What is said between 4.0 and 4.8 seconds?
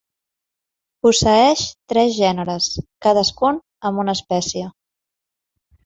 una espècie.